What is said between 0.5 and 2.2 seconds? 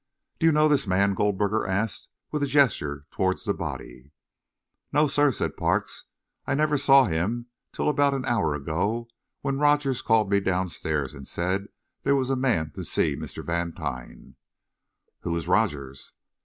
know this man?" Goldberger asked,